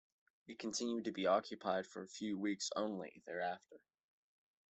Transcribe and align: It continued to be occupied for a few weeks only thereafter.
It 0.47 0.57
continued 0.57 1.03
to 1.05 1.11
be 1.11 1.27
occupied 1.27 1.85
for 1.85 2.01
a 2.01 2.07
few 2.07 2.35
weeks 2.35 2.71
only 2.75 3.21
thereafter. 3.27 3.81